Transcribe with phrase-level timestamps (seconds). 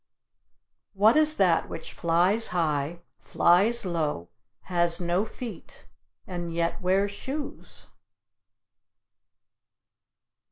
[0.95, 4.29] What is that which flies high, flies low,
[4.61, 5.85] has no feet,
[6.25, 7.85] and yet wears shoes?